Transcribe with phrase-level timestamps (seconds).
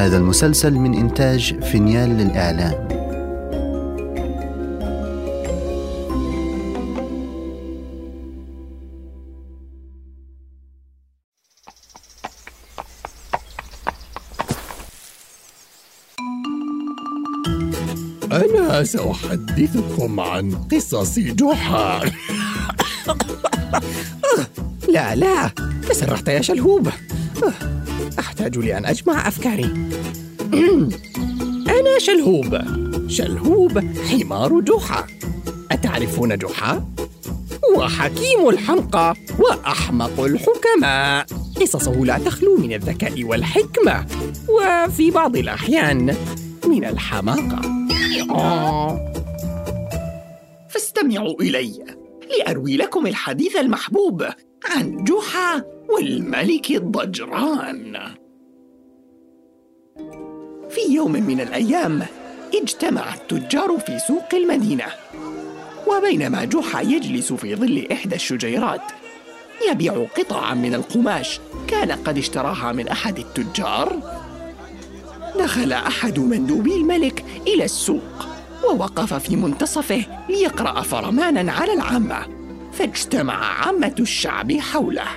[0.00, 2.88] هذا المسلسل من إنتاج فينيال للإعلام.
[18.32, 22.00] أنا سأحدثكم عن قصص جحا.
[24.88, 25.50] لا لا
[25.88, 26.88] تسرحت يا شلهوب.
[28.18, 29.72] أحتاج لأن أجمع أفكاري.
[31.78, 32.58] أنا شلهوب.
[33.08, 33.78] شلهوب
[34.10, 35.06] حمار جحا.
[35.70, 36.84] أتعرفون جحا؟
[37.64, 41.26] هو حكيم الحمقى وأحمق الحكماء.
[41.60, 44.06] قصصه لا تخلو من الذكاء والحكمة
[44.48, 46.16] وفي بعض الأحيان
[46.66, 47.60] من الحماقة.
[50.70, 51.84] فاستمعوا إلي
[52.38, 54.24] لأروي لكم الحديث المحبوب.
[54.64, 57.98] عن جحا والملك الضجران.
[60.70, 62.02] في يوم من الأيام
[62.54, 64.84] اجتمع التجار في سوق المدينة
[65.86, 68.82] وبينما جحا يجلس في ظل إحدى الشجيرات
[69.70, 74.00] يبيع قطعا من القماش كان قد اشتراها من أحد التجار.
[75.38, 78.26] دخل أحد مندوبي الملك إلى السوق
[78.64, 82.39] ووقف في منتصفه ليقرأ فرمانا على العامة.
[82.72, 85.08] فاجتمع عامة الشعب حوله.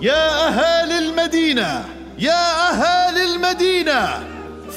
[0.00, 1.84] يا أهالي المدينة
[2.18, 4.24] يا أهالي المدينة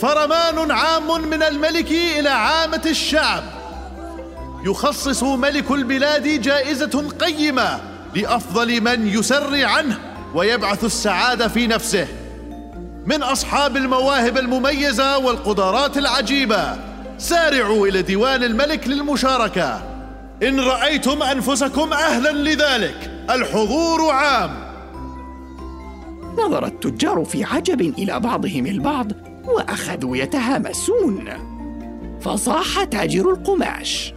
[0.02, 3.44] فرمان عام من الملك إلى عامة الشعب.
[4.66, 7.80] يخصص ملك البلاد جائزة قيمة
[8.16, 10.00] لأفضل من يسري عنه
[10.36, 12.08] ويبعث السعادة في نفسه.
[13.06, 16.76] من أصحاب المواهب المميزة والقدرات العجيبة
[17.18, 19.91] سارعوا إلى ديوان الملك للمشاركة.
[20.44, 23.26] إن رأيتم أنفسكم أهلا لذلك.
[23.30, 24.52] الحضور عام.
[26.38, 29.08] نظر التجار في عجب إلى بعضهم البعض
[29.46, 31.30] وأخذوا يتهامسون.
[32.22, 34.14] فصاح تاجر القماش.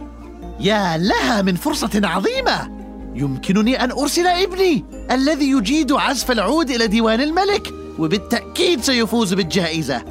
[0.59, 2.71] يا لها من فرصة عظيمة.
[3.15, 7.67] يمكنني أن أرسل ابني الذي يجيد عزف العود إلى ديوان الملك
[7.99, 10.01] وبالتأكيد سيفوز بالجائزة.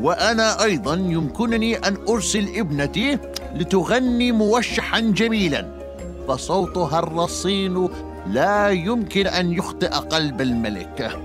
[0.00, 3.18] وأنا أيضا يمكنني أن أرسل ابنتي
[3.54, 5.80] لتغني موشحا جميلا
[6.28, 7.88] فصوتها الرصين
[8.26, 11.20] لا يمكن أن يخطئ قلب الملك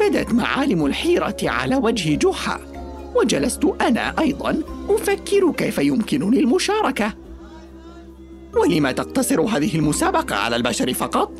[0.00, 2.60] بدت معالم الحيرة على وجه جحا
[3.14, 7.12] وجلست أنا أيضا أفكر كيف يمكنني المشاركة.
[8.54, 11.32] ولما تقتصر هذه المسابقة على البشر فقط؟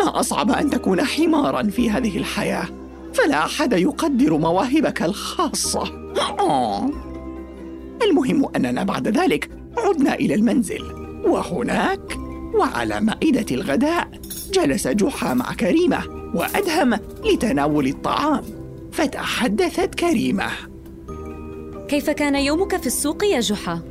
[0.00, 2.64] ما أصعب أن تكون حمارا في هذه الحياة
[3.14, 6.12] فلا أحد يقدر مواهبك الخاصة.
[8.02, 10.82] المهم أننا بعد ذلك عدنا إلى المنزل.
[11.26, 12.18] وهناك
[12.54, 14.08] وعلى مائدة الغداء
[14.52, 16.02] جلس جحا مع كريمة
[16.34, 18.42] وأدهم لتناول الطعام.
[18.92, 20.48] فتحدثت كريمة.
[21.88, 23.82] كيف كان يومك في السوق يا جحا؟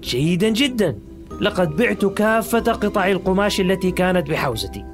[0.00, 0.98] جيدا جدا.
[1.40, 4.84] لقد بعت كافة قطع القماش التي كانت بحوزتي.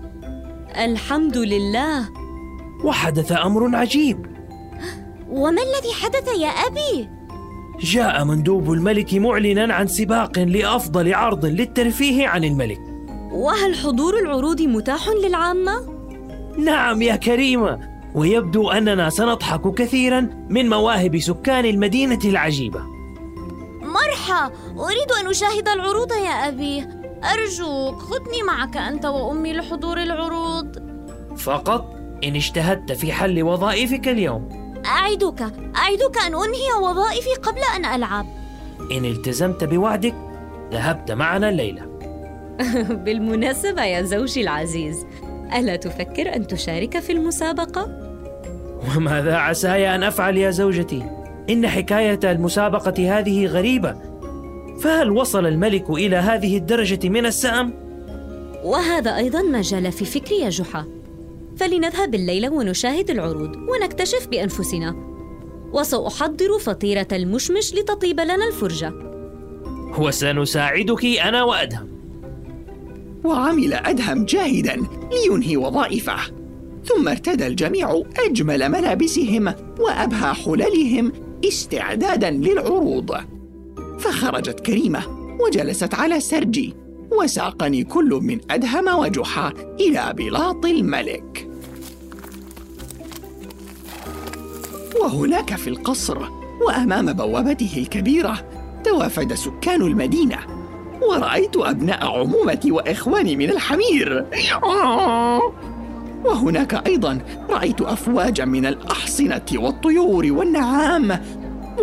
[0.76, 2.08] الحمد لله.
[2.84, 4.26] وحدث أمر عجيب.
[5.30, 7.08] وما الذي حدث يا أبي؟
[7.82, 12.80] جاء مندوب الملك معلنا عن سباق لأفضل عرض للترفيه عن الملك.
[13.32, 15.72] وهل حضور العروض متاح للعامة؟
[16.58, 17.78] نعم يا كريمة
[18.14, 22.80] ويبدو أننا سنضحك كثيرا من مواهب سكان المدينة العجيبة.
[23.82, 26.84] مرحى أريد أن أشاهد العروض يا أبي.
[27.24, 30.76] أرجوك خذني معك أنت وأمي لحضور العروض.
[31.36, 31.94] فقط
[32.24, 34.61] إن اجتهدت في حل وظائفك اليوم.
[34.86, 35.40] أعدك
[35.76, 38.26] أعدك أن أنهي وظائفي قبل أن ألعب
[38.92, 40.14] إن التزمت بوعدك
[40.72, 41.82] ذهبت معنا الليلة
[43.04, 45.06] بالمناسبة يا زوجي العزيز
[45.54, 47.88] ألا تفكر أن تشارك في المسابقة؟
[48.96, 51.02] وماذا عساي أن أفعل يا زوجتي؟
[51.50, 53.96] إن حكاية المسابقة هذه غريبة
[54.80, 57.74] فهل وصل الملك إلى هذه الدرجة من السأم؟
[58.64, 61.01] وهذا أيضا ما جال في فكري يا جحا
[61.62, 64.94] فلنذهب الليلة ونشاهد العروض ونكتشف بأنفسنا.
[65.72, 68.92] وسأحضر فطيرة المشمش لتطيب لنا الفرجة.
[69.98, 71.88] وسنساعدك أنا وأدهم.
[73.24, 74.82] وعمل أدهم جاهدا
[75.12, 76.16] لينهي وظائفه.
[76.84, 81.12] ثم ارتدى الجميع أجمل ملابسهم وأبهى حللهم
[81.44, 83.16] استعدادا للعروض.
[83.98, 85.02] فخرجت كريمة
[85.40, 86.74] وجلست على سرجي
[87.12, 91.51] وساقني كل من أدهم وجحا إلى بلاط الملك.
[95.04, 96.18] وهناك في القصر
[96.66, 98.38] وأمام بوابته الكبيرة
[98.84, 100.38] توافد سكان المدينة
[101.02, 104.26] ورأيت أبناء عمومتي وإخواني من الحمير.
[106.24, 107.18] وهناك أيضا
[107.50, 111.20] رأيت أفواجا من الأحصنة والطيور والنعام.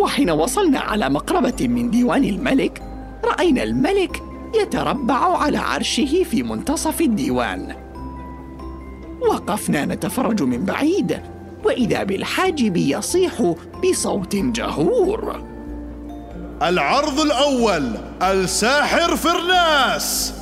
[0.00, 2.82] وحين وصلنا على مقربة من ديوان الملك
[3.24, 4.22] رأينا الملك
[4.62, 7.76] يتربع على عرشه في منتصف الديوان.
[9.20, 11.20] وقفنا نتفرج من بعيد
[11.64, 13.54] وإذا بالحاجب يصيح
[13.84, 15.44] بصوت جهور.
[16.62, 17.90] العرض الأول
[18.22, 20.34] الساحر فرناس.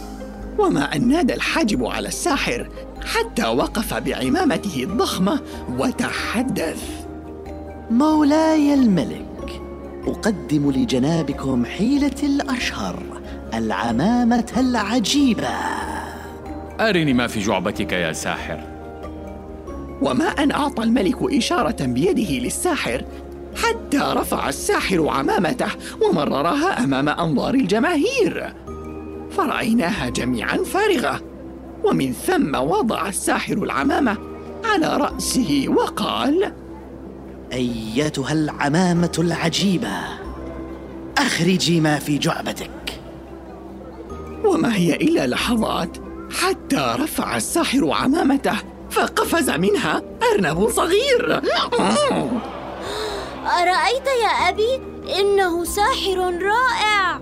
[0.59, 2.69] وما أن نادى الحاجب على الساحر
[3.05, 5.41] حتى وقف بعمامته الضخمة
[5.79, 6.82] وتحدث.
[7.91, 9.62] مولاي الملك
[10.06, 13.03] أقدم لجنابكم حيلة الأشهر
[13.55, 15.55] العمامة العجيبة.
[16.81, 18.77] أرني ما في جعبتك يا ساحر.
[20.03, 23.05] وما أن أعطى الملك إشارة بيده للساحر
[23.56, 25.69] حتى رفع الساحر عمامته
[26.03, 28.55] ومررها أمام أنظار الجماهير.
[29.31, 31.21] فرأيناها جميعا فارغة
[31.85, 34.17] ومن ثم وضع الساحر العمامة
[34.65, 36.53] على رأسه وقال
[37.53, 39.99] أيتها العمامة العجيبة
[41.19, 42.71] أخرجي ما في جعبتك.
[44.45, 45.97] وما هي إلا لحظات
[46.31, 48.59] حتى رفع الساحر عمامته
[48.90, 50.02] فقفز منها.
[50.32, 51.40] أرنب صغير.
[53.46, 54.81] أرأيت يا أبي؟
[55.20, 57.20] إنه ساحر رائع.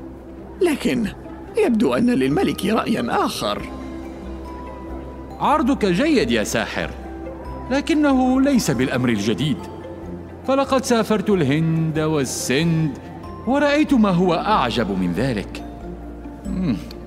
[0.62, 1.06] لكن
[1.56, 3.62] يبدو أن للملك رايا آخر.
[5.40, 6.90] عرضك جيد يا ساحر
[7.70, 9.56] لكنه ليس بالأمر الجديد.
[10.46, 12.98] فلقد سافرت الهند والسند
[13.46, 15.64] ورأيت ما هو أعجب من ذلك.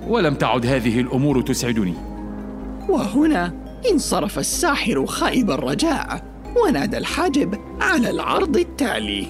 [0.08, 1.94] ولم تعد هذه الأمور تسعدني.
[2.90, 3.54] وهنا
[3.92, 6.24] انصرف الساحر خائب الرجاء
[6.66, 9.28] ونادى الحاجب على العرض التالي.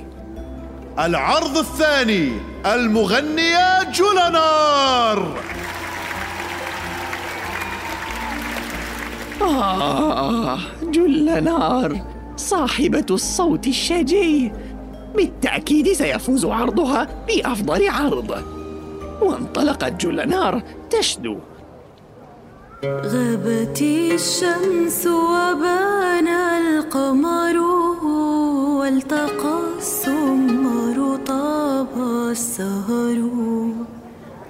[0.99, 2.31] العرض الثاني
[2.65, 5.39] المغنية جولانار.
[9.41, 12.01] آه جل نار
[12.37, 14.51] صاحبة الصوت الشجي
[15.15, 18.43] بالتأكيد سيفوز عرضها بأفضل عرض.
[19.21, 21.37] وانطلقت جل نار تشدو.
[22.85, 27.57] غابت الشمس وبان القمر
[28.79, 31.87] والتقى السمر طاب
[32.31, 33.29] السهر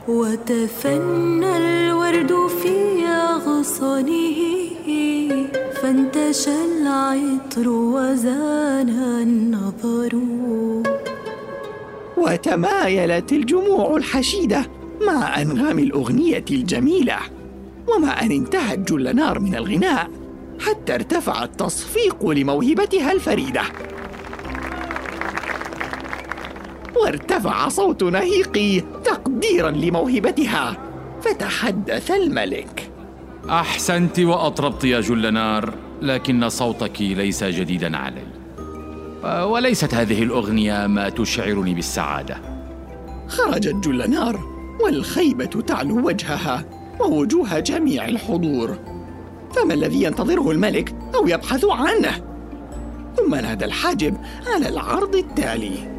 [0.08, 4.40] وتفنى الورد في أغصانه
[5.82, 10.22] فانتشى العطر وزان النظر
[12.18, 14.66] وتمايلت الجموع الحشيدة
[15.02, 17.18] مع أنغام الأغنية الجميلة.
[17.96, 20.10] وما أن انتهت جل نار من الغناء
[20.60, 23.62] حتى ارتفع التصفيق لموهبتها الفريدة.
[26.96, 30.78] وارتفع صوت نهيقي تقديرا لموهبتها
[31.22, 32.92] فتحدث الملك.
[33.50, 38.24] أحسنت وأطربت يا جلنار لكن صوتك ليس جديدا علي.
[39.44, 42.38] وليست هذه الأغنية ما تشعرني بالسعادة.
[43.28, 44.40] خرجت جل نار
[44.84, 46.66] والخيبة تعلو وجهها.
[47.00, 48.78] ووجوه جميع الحضور.
[49.56, 52.22] فما الذي ينتظره الملك أو يبحث عنه؟
[53.18, 54.18] ثم نادى الحاجب
[54.48, 55.92] على العرض التالي.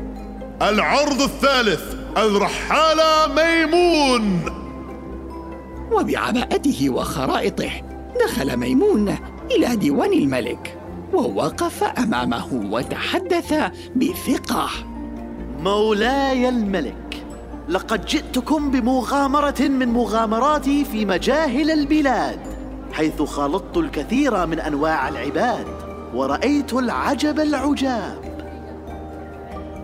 [0.63, 4.41] العرض الثالث الرحالة ميمون.
[5.93, 7.71] وبعباءته وخرائطه
[8.25, 9.17] دخل ميمون
[9.51, 10.79] إلى ديوان الملك
[11.13, 13.55] ووقف أمامه وتحدث
[13.97, 14.69] بثقة.
[15.63, 17.25] مولاي الملك
[17.71, 22.39] لقد جئتكم بمغامرة من مغامراتي في مجاهل البلاد
[22.93, 25.67] حيث خالطت الكثير من أنواع العباد
[26.15, 28.19] ورأيت العجب العجاب.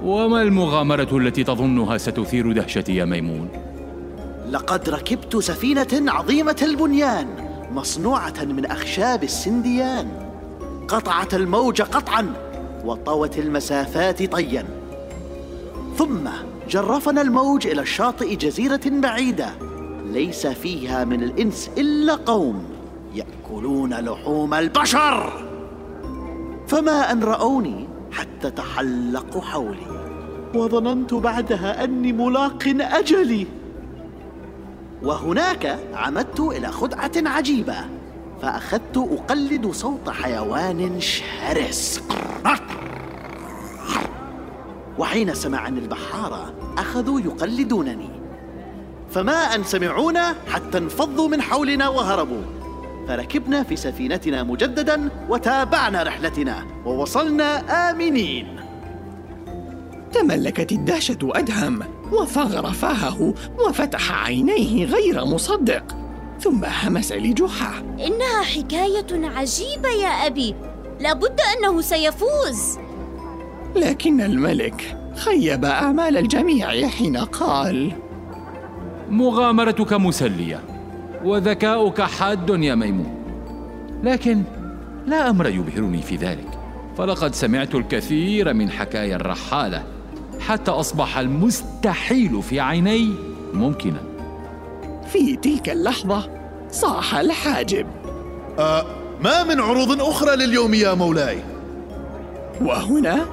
[0.02, 3.48] وما المغامرة التي تظنها ستثير دهشتي يا ميمون؟
[4.50, 7.26] لقد ركبت سفينة عظيمة البنيان
[7.72, 10.08] مصنوعة من أخشاب السنديان.
[10.88, 12.32] قطعت الموج قطعا
[12.84, 14.64] وطوت المسافات طيا.
[15.96, 16.28] ثم
[16.68, 19.50] جرفنا الموج إلى شاطئ جزيرة بعيدة.
[20.04, 22.64] ليس فيها من الإنس إلا قوم
[23.14, 25.46] يأكلون لحوم البشر.
[26.68, 29.86] فما أن رأوني حتى تحلقوا حولي.
[30.54, 33.46] وظننت بعدها أني ملاق أجلي.
[35.02, 37.76] وهناك عمدت إلى خدعة عجيبة
[38.42, 42.02] فأخذت أقلد صوت حيوان شرس.
[44.98, 48.10] وحين سمعني البحارة أخذوا يقلدونني.
[49.10, 52.42] فما أن سمعونا حتى انفضوا من حولنا وهربوا.
[53.08, 58.60] فركبنا في سفينتنا مجددا وتابعنا رحلتنا ووصلنا آمنين.
[60.12, 65.96] تملكت الدهشة أدهم وفغر فاهه وفتح عينيه غير مصدق.
[66.40, 67.78] ثم همس لجحا.
[67.78, 70.54] إنها حكاية عجيبة يا أبي.
[71.00, 72.78] لابد أنه سيفوز.
[73.76, 77.92] لكن الملك خيب آمال الجميع حين قال
[79.10, 80.60] مغامرتك مسلية
[81.24, 83.16] وذكاؤك حاد يا ميمون.
[84.02, 84.42] لكن
[85.06, 86.48] لا أمر يبهرني في ذلك.
[86.98, 89.82] فلقد سمعت الكثير من حكايا الرحالة
[90.40, 93.10] حتى أصبح المستحيل في عيني
[93.54, 94.00] ممكنا.
[95.12, 96.30] في تلك اللحظة
[96.70, 97.86] صاح الحاجب.
[98.58, 98.84] آه
[99.20, 101.38] ما من عروض أخرى لليوم يا مولاي؟
[102.60, 103.26] وهنا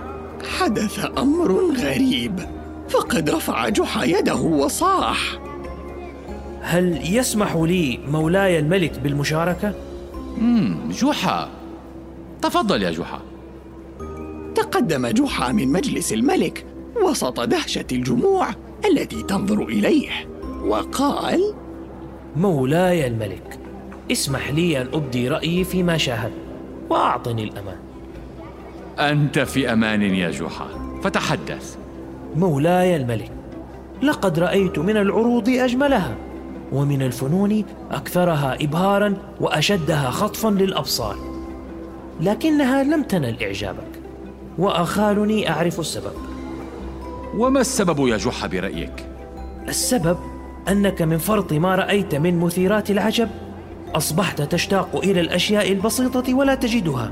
[0.45, 2.39] حدث أمر غريب.
[2.89, 5.39] فقد رفع جحا يده وصاح.
[6.61, 9.73] هل يسمح لي مولاي الملك بالمشاركة؟
[10.37, 11.49] مم جحا.
[12.41, 13.21] تفضل يا جحا.
[14.55, 16.65] تقدم جحا من مجلس الملك
[17.03, 18.49] وسط دهشة الجموع
[18.85, 20.09] التي تنظر إليه
[20.65, 21.53] وقال
[22.35, 23.59] مولاي الملك
[24.11, 26.33] اسمح لي أن أبدي رأيي فيما شاهدت
[26.89, 27.77] وأعطني الأمان.
[28.99, 30.67] أنت في أمان يا جحا
[31.03, 31.75] فتحدث.
[32.35, 33.31] مولاي الملك
[34.03, 36.15] لقد رأيت من العروض أجملها
[36.71, 41.15] ومن الفنون أكثرها إبهارا وأشدها خطفا للأبصار.
[42.21, 43.99] لكنها لم تنل إعجابك
[44.57, 46.13] وأخالني أعرف السبب.
[47.37, 49.05] وما السبب يا جحا برأيك؟
[49.67, 50.17] السبب
[50.69, 53.29] أنك من فرط ما رأيت من مثيرات العجب.
[53.95, 57.11] أصبحت تشتاق إلى الأشياء البسيطة ولا تجدها.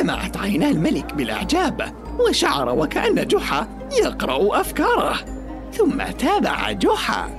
[0.00, 1.92] لمعت عينا الملك بالإعجاب
[2.28, 3.68] وشعر وكأن جحا
[4.02, 5.14] يقرأ أفكاره
[5.72, 7.30] ثم تابع جحا.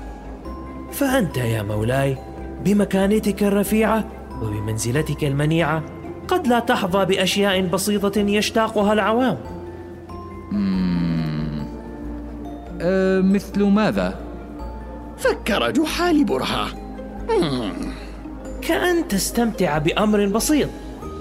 [0.91, 2.17] فأنت يا مولاي
[2.65, 4.03] بمكانتك الرفيعة
[4.41, 5.83] وبمنزلتك المنيعة
[6.27, 9.37] قد لا تحظى بأشياء بسيطة يشتاقها العوام.
[12.81, 14.19] أه مثل ماذا؟
[15.17, 16.67] فكر جحا لبرهة.
[18.61, 20.69] كأن تستمتع بأمر بسيط.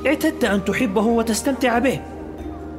[0.06, 2.00] اعتدت أن تحبه وتستمتع به.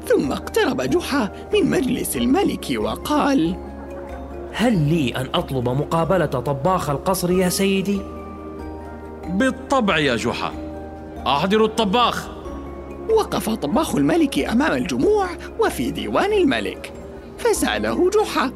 [0.07, 3.55] ثم اقترب جحا من مجلس الملك وقال
[4.53, 8.01] هل لي أن أطلب مقابلة طباخ القصر يا سيدي؟
[9.29, 10.51] بالطبع يا جحا.
[11.27, 12.27] أحضر الطباخ.
[13.09, 15.27] وقف طباخ الملك أمام الجموع
[15.59, 16.93] وفي ديوان الملك
[17.37, 18.51] فسأله جحا.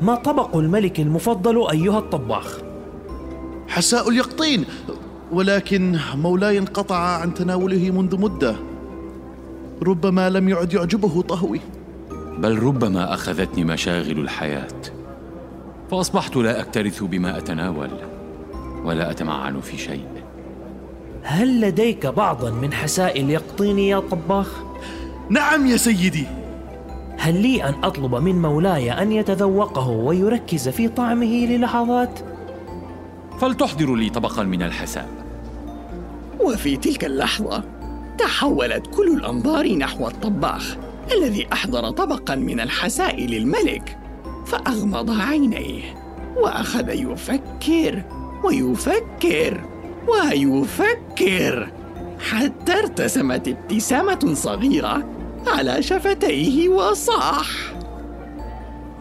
[0.00, 2.58] ما طبق الملك المفضل أيها الطباخ؟
[3.68, 4.64] حساء اليقطين.
[5.32, 8.56] ولكن مولاي انقطع عن تناوله منذ مدة.
[9.82, 11.60] ربما لم يعد يعجبه طهوي.
[12.38, 14.82] بل ربما أخذتني مشاغل الحياة.
[15.90, 17.90] فأصبحت لا أكترث بما أتناول
[18.84, 20.06] ولا أتمعن في شيء.
[21.22, 24.62] هل لديك بعضا من حساء اليقطين يا طباخ؟
[25.30, 26.26] نعم يا سيدي.
[27.18, 32.20] هل لي أن أطلب من مولاي أن يتذوقه ويركز في طعمه للحظات؟
[33.40, 35.08] فلتحضر لي طبقا من الحساء
[36.40, 37.64] وفي تلك اللحظة
[38.18, 40.76] تحولت كل الأنظار نحو الطباخ
[41.12, 43.98] الذي أحضر طبقا من الحساء للملك
[44.46, 45.82] فأغمض عينيه
[46.36, 48.02] وأخذ يفكر
[48.44, 49.60] ويفكر
[50.08, 51.72] ويفكر
[52.30, 55.08] حتى ارتسمت ابتسامة صغيرة
[55.46, 57.48] على شفتيه وصاح.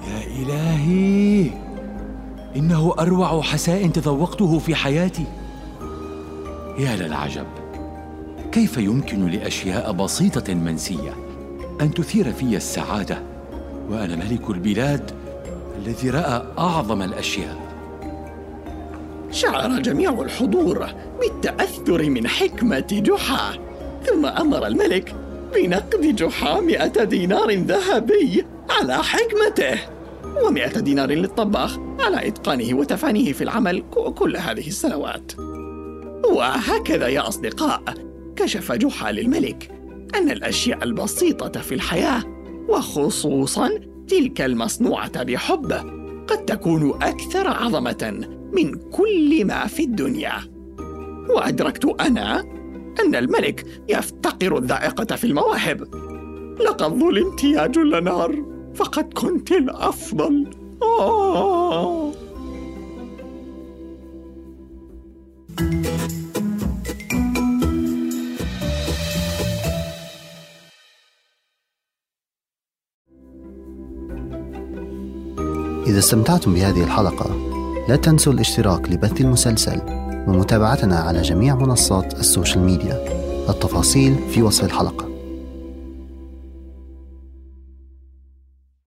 [0.08, 1.63] يا إلهي!
[2.56, 5.26] إنه أروع حساء تذوقته في حياتي.
[6.80, 7.46] يا للعجب
[8.52, 11.14] كيف يمكن لأشياء بسيطة منسية
[11.82, 13.22] أن تثير في السعادة؟
[13.90, 15.12] وأنا ملك البلاد
[15.78, 17.58] الذي رأى أعظم الأشياء.
[19.32, 20.88] شعر جميع الحضور
[21.20, 23.54] بالتأثر من حكمة جحا
[24.06, 25.16] ثم أمر الملك
[25.56, 29.93] بنقد جحا مئة دينار ذهبي على حكمته.
[30.42, 33.84] ومئة دينار للطباخ على إتقانه وتفانيه في العمل
[34.16, 35.32] كل هذه السنوات.
[36.26, 37.84] وهكذا يا أصدقاء
[38.36, 39.72] كشف جحا للملك
[40.16, 42.24] أن الأشياء البسيطة في الحياة
[42.70, 43.70] وخصوصا
[44.08, 45.72] تلك المصنوعة بحب
[46.28, 50.34] قد تكون أكثر عظمة من كل ما في الدنيا.
[51.30, 52.40] وأدركت أنا
[53.06, 55.82] أن الملك يفتقر الذائقة في المواهب.
[56.60, 60.48] لقد ظلمت يا جل نار فقد كنت الأفضل.
[60.82, 62.12] آه.
[75.88, 77.36] إذا استمتعتم بهذه الحلقة
[77.90, 79.82] لا تنسوا الاشتراك لبث المسلسل
[80.28, 83.24] ومتابعتنا على جميع منصات السوشيال ميديا.
[83.50, 85.13] التفاصيل في وصف الحلقة.